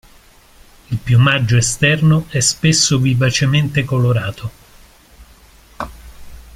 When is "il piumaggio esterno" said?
0.89-2.25